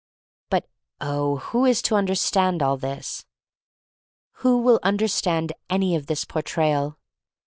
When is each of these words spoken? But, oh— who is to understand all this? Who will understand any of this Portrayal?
But, 0.49 0.67
oh— 0.99 1.35
who 1.53 1.63
is 1.65 1.83
to 1.83 1.93
understand 1.93 2.63
all 2.63 2.75
this? 2.75 3.23
Who 4.41 4.57
will 4.57 4.79
understand 4.81 5.53
any 5.69 5.95
of 5.95 6.07
this 6.07 6.25
Portrayal? 6.25 6.97